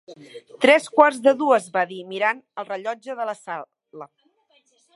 "Tres 0.63 0.87
quarts 0.99 1.19
de 1.27 1.33
dues", 1.41 1.67
va 1.75 1.83
dir, 1.91 1.99
mirant 2.13 2.41
el 2.63 2.69
rellotge 2.71 3.17
de 3.21 3.29
la 3.31 3.37
sala. 3.43 4.09